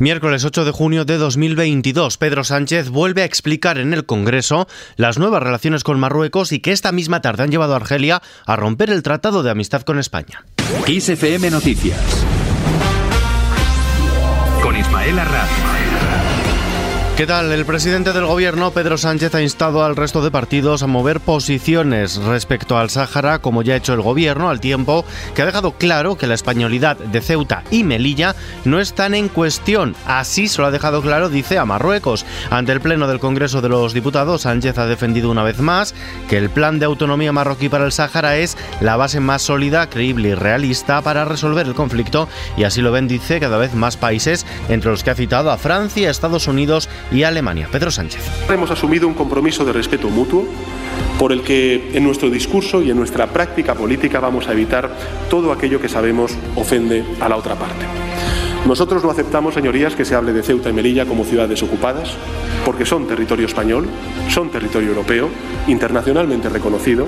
[0.00, 4.66] Miércoles 8 de junio de 2022, Pedro Sánchez vuelve a explicar en el Congreso
[4.96, 8.56] las nuevas relaciones con Marruecos y que esta misma tarde han llevado a Argelia a
[8.56, 10.46] romper el Tratado de Amistad con España.
[10.88, 12.26] XFM Noticias.
[14.60, 15.16] Con Ismael.
[17.16, 17.52] ¿Qué tal?
[17.52, 22.16] El presidente del gobierno, Pedro Sánchez, ha instado al resto de partidos a mover posiciones
[22.16, 26.16] respecto al Sáhara, como ya ha hecho el gobierno, al tiempo que ha dejado claro
[26.16, 29.94] que la españolidad de Ceuta y Melilla no están en cuestión.
[30.06, 32.26] Así se lo ha dejado claro, dice, a Marruecos.
[32.50, 35.94] Ante el Pleno del Congreso de los Diputados, Sánchez ha defendido una vez más
[36.28, 40.30] que el plan de autonomía marroquí para el Sáhara es la base más sólida, creíble
[40.30, 44.44] y realista para resolver el conflicto y así lo ven, dice, cada vez más países,
[44.68, 47.68] entre los que ha citado a Francia, Estados Unidos y Alemania.
[47.70, 48.22] Pedro Sánchez.
[48.48, 50.46] Hemos asumido un compromiso de respeto mutuo
[51.18, 54.90] por el que en nuestro discurso y en nuestra práctica política vamos a evitar
[55.30, 58.13] todo aquello que sabemos ofende a la otra parte.
[58.66, 62.12] Nosotros no aceptamos, señorías, que se hable de Ceuta y Melilla como ciudades ocupadas,
[62.64, 63.86] porque son territorio español,
[64.30, 65.28] son territorio europeo,
[65.66, 67.06] internacionalmente reconocido.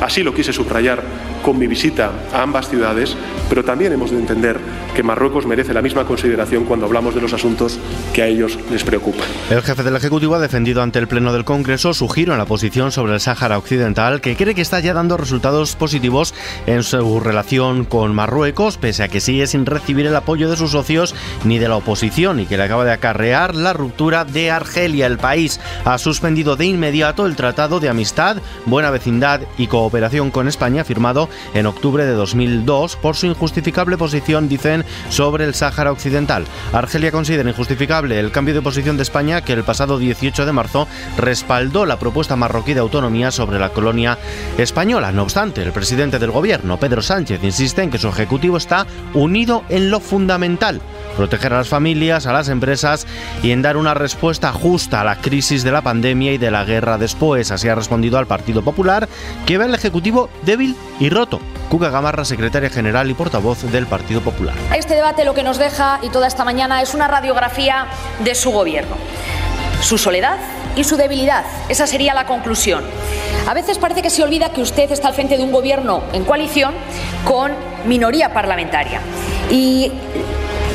[0.00, 1.02] Así lo quise subrayar
[1.42, 3.16] con mi visita a ambas ciudades,
[3.48, 4.60] pero también hemos de entender
[4.94, 7.80] que Marruecos merece la misma consideración cuando hablamos de los asuntos
[8.12, 9.26] que a ellos les preocupan.
[9.50, 12.46] El jefe del Ejecutivo ha defendido ante el Pleno del Congreso su giro en la
[12.46, 16.32] posición sobre el Sáhara Occidental, que cree que está ya dando resultados positivos
[16.66, 20.70] en su relación con Marruecos, pese a que sigue sin recibir el apoyo de sus
[20.70, 20.91] socios
[21.44, 25.06] ni de la oposición y que le acaba de acarrear la ruptura de Argelia.
[25.06, 30.48] El país ha suspendido de inmediato el Tratado de Amistad, Buena Vecindad y Cooperación con
[30.48, 36.44] España firmado en octubre de 2002 por su injustificable posición, dicen, sobre el Sáhara Occidental.
[36.74, 40.88] Argelia considera injustificable el cambio de posición de España que el pasado 18 de marzo
[41.16, 44.18] respaldó la propuesta marroquí de autonomía sobre la colonia
[44.58, 45.10] española.
[45.10, 49.64] No obstante, el presidente del gobierno, Pedro Sánchez, insiste en que su ejecutivo está unido
[49.70, 50.81] en lo fundamental
[51.16, 53.06] proteger a las familias, a las empresas
[53.42, 56.64] y en dar una respuesta justa a la crisis de la pandemia y de la
[56.64, 57.50] guerra después.
[57.50, 59.08] Así ha respondido al Partido Popular,
[59.46, 61.40] que ve al Ejecutivo débil y roto.
[61.68, 64.54] Cuca Gamarra, secretaria general y portavoz del Partido Popular.
[64.76, 67.86] Este debate lo que nos deja, y toda esta mañana, es una radiografía
[68.24, 68.96] de su gobierno.
[69.80, 70.36] Su soledad
[70.76, 71.44] y su debilidad.
[71.68, 72.84] Esa sería la conclusión.
[73.48, 76.24] A veces parece que se olvida que usted está al frente de un gobierno en
[76.24, 76.74] coalición
[77.24, 77.52] con
[77.86, 79.00] minoría parlamentaria.
[79.50, 79.90] Y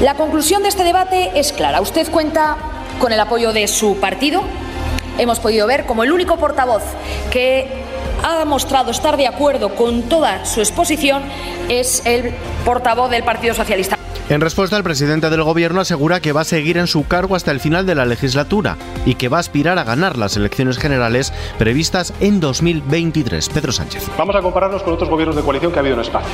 [0.00, 1.80] la conclusión de este debate es clara.
[1.80, 2.56] Usted cuenta
[2.98, 4.42] con el apoyo de su partido.
[5.18, 6.82] Hemos podido ver como el único portavoz
[7.30, 7.68] que
[8.22, 11.22] ha mostrado estar de acuerdo con toda su exposición
[11.68, 12.34] es el
[12.64, 13.98] portavoz del Partido Socialista.
[14.30, 17.50] En respuesta, el presidente del gobierno asegura que va a seguir en su cargo hasta
[17.50, 21.32] el final de la legislatura y que va a aspirar a ganar las elecciones generales
[21.58, 23.50] previstas en 2023.
[23.50, 24.08] Pedro Sánchez.
[24.16, 26.26] Vamos a compararnos con otros gobiernos de coalición que ha habido en España.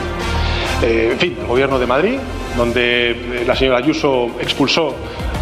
[0.82, 2.18] Eh, en fin, el gobierno de Madrid,
[2.56, 4.94] donde eh, la señora Ayuso expulsó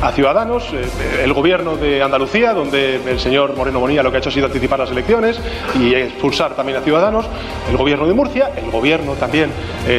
[0.02, 4.20] a Ciudadanos, eh, el gobierno de Andalucía, donde el señor Moreno Bonilla lo que ha
[4.20, 5.40] hecho ha sido anticipar las elecciones
[5.78, 7.26] y expulsar también a Ciudadanos,
[7.70, 9.50] el gobierno de Murcia, el gobierno también,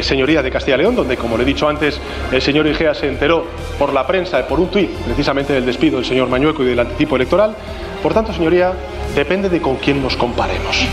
[0.02, 3.08] señoría de Castilla y León, donde, como le he dicho antes, el señor Igea se
[3.08, 3.46] enteró
[3.78, 7.16] por la prensa, por un tuit, precisamente del despido del señor Mañueco y del anticipo
[7.16, 7.54] electoral.
[8.02, 8.72] Por tanto, señoría,
[9.14, 10.86] depende de con quién nos comparemos.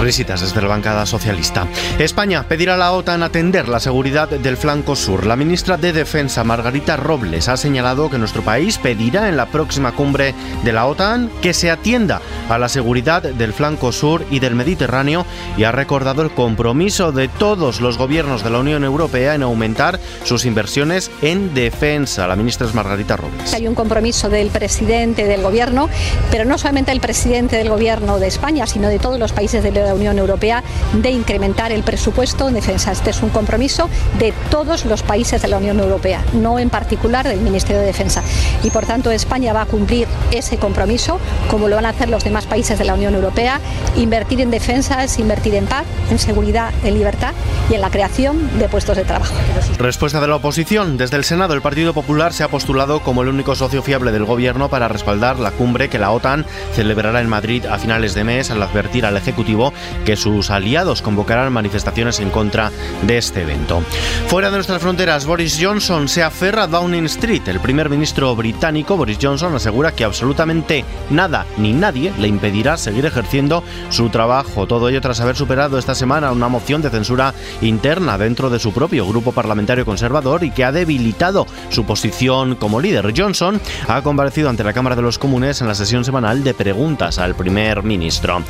[0.00, 1.66] Risitas desde la bancada socialista.
[1.98, 5.26] España pedirá a la OTAN atender la seguridad del flanco sur.
[5.26, 9.92] La ministra de Defensa, Margarita Robles, ha señalado que nuestro país pedirá en la próxima
[9.92, 14.54] cumbre de la OTAN que se atienda a la seguridad del flanco sur y del
[14.54, 15.24] Mediterráneo
[15.56, 20.00] y ha recordado el compromiso de todos los gobiernos de la Unión Europea en aumentar
[20.24, 22.26] sus inversiones en defensa.
[22.26, 23.54] La ministra es Margarita Robles.
[23.54, 25.88] Hay un compromiso del presidente del gobierno,
[26.30, 29.88] pero no solamente el presidente del gobierno de España, sino de todos los países de
[29.88, 30.62] la Unión Europea
[30.94, 32.92] de incrementar el presupuesto en defensa.
[32.92, 33.88] Este es un compromiso
[34.18, 38.22] de todos los países de la Unión Europea, no en particular del Ministerio de Defensa.
[38.62, 41.18] Y por tanto España va a cumplir ese compromiso,
[41.50, 43.60] como lo van a hacer los demás países de la Unión Europea,
[43.96, 47.32] invertir en defensa es invertir en paz, en seguridad, en libertad
[47.70, 49.34] y en la creación de puestos de trabajo.
[49.78, 50.96] Respuesta de la oposición.
[50.96, 54.24] Desde el Senado, el Partido Popular se ha postulado como el único socio fiable del
[54.24, 58.50] gobierno para respaldar la cumbre que la OTAN celebrará en Madrid a finales de mes
[58.50, 59.71] al advertir al Ejecutivo
[60.04, 62.70] que sus aliados convocarán manifestaciones en contra
[63.06, 63.82] de este evento.
[64.28, 67.46] Fuera de nuestras fronteras, Boris Johnson se aferra a Downing Street.
[67.46, 73.06] El primer ministro británico, Boris Johnson, asegura que absolutamente nada ni nadie le impedirá seguir
[73.06, 74.66] ejerciendo su trabajo.
[74.66, 78.72] Todo ello tras haber superado esta semana una moción de censura interna dentro de su
[78.72, 83.12] propio grupo parlamentario conservador y que ha debilitado su posición como líder.
[83.16, 87.18] Johnson ha comparecido ante la Cámara de los Comunes en la sesión semanal de preguntas
[87.18, 88.42] al primer ministro.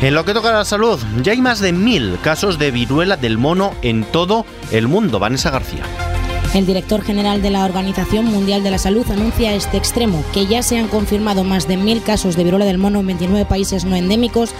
[0.00, 3.16] En lo que toca a la salud, ya hay más de mil casos de viruela
[3.16, 5.18] del mono en todo el mundo.
[5.18, 6.09] Vanessa García.
[6.52, 10.64] El director general de la Organización Mundial de la Salud anuncia este extremo, que ya
[10.64, 13.94] se han confirmado más de mil casos de viruela del mono en 29 países no
[13.94, 14.50] endémicos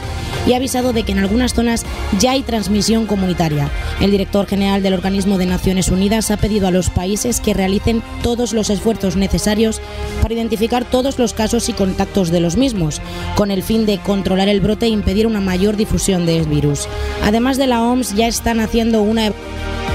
[0.47, 1.85] y ha avisado de que en algunas zonas
[2.21, 3.71] ya hay transmisión comunitaria.
[4.01, 8.05] El director general del organismo de Naciones Unidas ha pedido a los países que realicen
[8.23, 9.81] todos los esfuerzos necesarios
[10.23, 13.03] para identificar todos los casos y contactos de los mismos,
[13.35, 16.87] con el fin de controlar el brote e impedir una mayor difusión del virus.
[17.25, 19.33] Además de la OMS, ya están haciendo una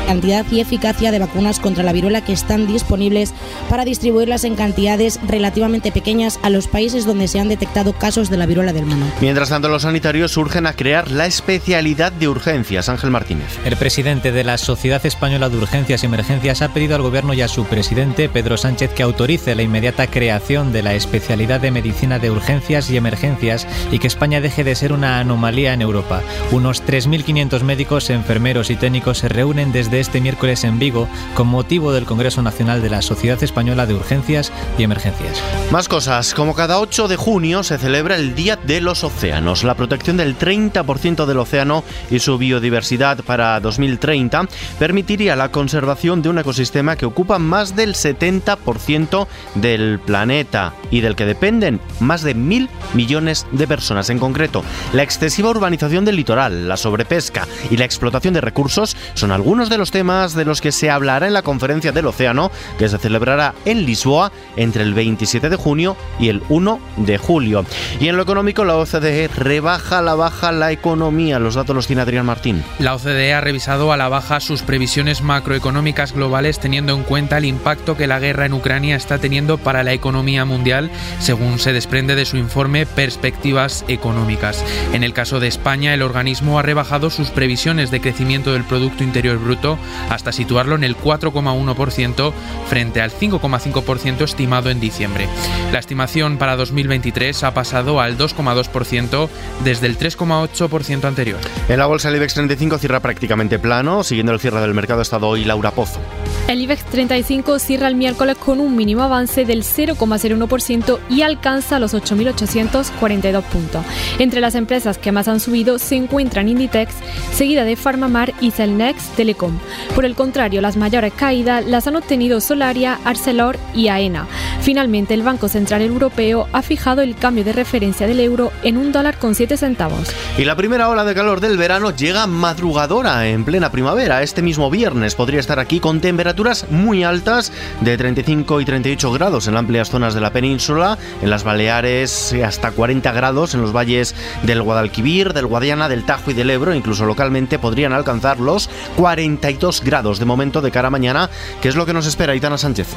[0.06, 3.34] cantidad y eficacia de vacunas contra la viruela que están disponibles
[3.70, 8.38] para distribuirlas en cantidades relativamente pequeñas a los países donde se han detectado casos de
[8.38, 9.06] la viruela del mono.
[9.22, 12.90] Mientras tanto, los sanitarios surgen a crear la especialidad de urgencias.
[12.90, 13.60] Ángel Martínez.
[13.66, 17.42] El presidente de la Sociedad Española de Urgencias y Emergencias ha pedido al gobierno y
[17.42, 22.20] a su presidente, Pedro Sánchez, que autorice la inmediata creación de la especialidad de medicina
[22.20, 26.22] de urgencias y emergencias y que España deje de ser una anomalía en Europa.
[26.52, 31.94] Unos 3.500 médicos, enfermeros y técnicos se reúnen desde este miércoles en Vigo con motivo
[31.94, 35.42] del Congreso Nacional de la Sociedad Española de Urgencias y Emergencias.
[35.72, 36.34] Más cosas.
[36.34, 39.64] Como cada 8 de junio se celebra el Día de los Océanos.
[39.64, 44.48] La protección del 30% del océano y su biodiversidad para 2030
[44.80, 51.16] permitiría la conservación de un ecosistema que ocupa más del 70% del planeta y del
[51.16, 54.10] que dependen más de mil millones de personas.
[54.10, 54.64] En concreto,
[54.94, 59.78] la excesiva urbanización del litoral, la sobrepesca y la explotación de recursos son algunos de
[59.78, 63.54] los temas de los que se hablará en la Conferencia del Océano, que se celebrará
[63.66, 67.66] en Lisboa entre el 27 de junio y el 1 de julio.
[68.00, 71.40] Y en lo económico, la OCDE rebaja la baja la economía.
[71.40, 72.64] Los datos los tiene Adrián Martín.
[72.80, 77.46] La OCDE ha revisado a la baja sus previsiones macroeconómicas globales teniendo en cuenta el
[77.46, 82.16] impacto que la guerra en Ucrania está teniendo para la economía mundial, según se desprende
[82.16, 84.64] de su informe Perspectivas Económicas.
[84.94, 89.04] En el caso de España, el organismo ha rebajado sus previsiones de crecimiento del Producto
[89.04, 89.75] Interior Bruto
[90.10, 92.34] hasta situarlo en el 4,1%
[92.68, 95.28] frente al 5,5% estimado en diciembre.
[95.72, 99.30] La estimación para 2023 ha pasado al 2,2%
[99.64, 101.40] desde el 3,8% anterior.
[101.70, 105.04] En la bolsa el IBEX 35 cierra prácticamente plano, siguiendo el cierre del mercado ha
[105.04, 106.00] estado hoy Laura Pozo.
[106.48, 111.94] El IBEX 35 cierra el miércoles con un mínimo avance del 0,01% y alcanza los
[111.94, 113.86] 8.842 puntos.
[114.20, 116.94] Entre las empresas que más han subido se encuentran Inditex,
[117.34, 119.58] seguida de Farmamar y Celnex Telecom.
[119.94, 124.28] Por el contrario, las mayores caídas las han obtenido Solaria, Arcelor y AENA.
[124.66, 128.92] Finalmente, el Banco Central Europeo ha fijado el cambio de referencia del euro en un
[128.92, 130.10] dólar con 7 centavos.
[130.40, 134.24] Y la primera ola de calor del verano llega madrugadora en plena primavera.
[134.24, 137.52] Este mismo viernes podría estar aquí con temperaturas muy altas
[137.82, 142.72] de 35 y 38 grados en amplias zonas de la península, en las Baleares hasta
[142.72, 147.06] 40 grados en los valles del Guadalquivir, del Guadiana, del Tajo y del Ebro, incluso
[147.06, 151.30] localmente podrían alcanzar los 42 grados de momento de cara a mañana,
[151.62, 152.88] que es lo que nos espera Itana Sánchez.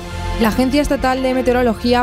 [0.41, 1.58] La Agencia Estatal de Meteorología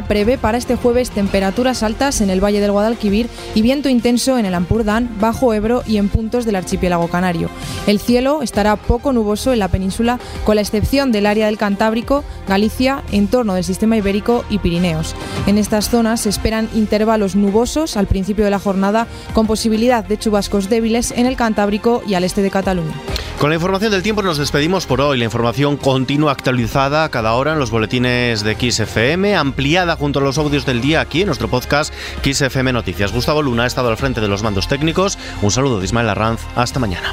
[0.07, 4.45] prevé para este jueves temperaturas altas en el Valle del Guadalquivir y viento intenso en
[4.45, 7.49] el Ampurdán, Bajo Ebro y en puntos del archipiélago canario.
[7.87, 12.23] El cielo estará poco nuboso en la península, con la excepción del área del Cantábrico,
[12.47, 15.15] Galicia, en torno del sistema ibérico y Pirineos.
[15.47, 20.17] En estas zonas se esperan intervalos nubosos al principio de la jornada, con posibilidad de
[20.17, 22.93] chubascos débiles en el Cantábrico y al este de Cataluña.
[23.39, 25.17] Con la información del tiempo nos despedimos por hoy.
[25.17, 30.37] La información continua actualizada cada hora en los boletines de XFM, ampliada junto a los
[30.37, 33.11] audios del día aquí en nuestro podcast XFM Noticias.
[33.11, 35.17] Gustavo Luna ha estado al frente de los mandos técnicos.
[35.41, 36.41] Un saludo de Ismael Arranz.
[36.55, 37.11] Hasta mañana.